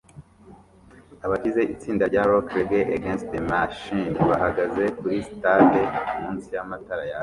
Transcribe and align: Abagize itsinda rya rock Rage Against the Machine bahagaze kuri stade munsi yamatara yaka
Abagize 1.25 1.61
itsinda 1.73 2.03
rya 2.11 2.23
rock 2.29 2.47
Rage 2.55 2.79
Against 2.97 3.25
the 3.33 3.41
Machine 3.49 4.11
bahagaze 4.29 4.83
kuri 4.99 5.17
stade 5.29 5.81
munsi 6.21 6.49
yamatara 6.57 7.03
yaka 7.11 7.19